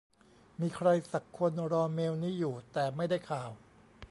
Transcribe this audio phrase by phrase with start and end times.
[0.59, 3.51] มีใครสักคนรอเมลนี้อยู่ แต่ไม่ได้ข่าว